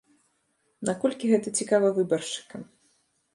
Наколькі 0.89 1.29
гэта 1.33 1.53
цікава 1.61 1.93
выбаршчыкам? 1.99 2.61